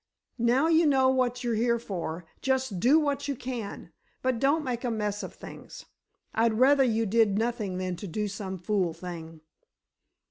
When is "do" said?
2.79-2.97, 8.07-8.27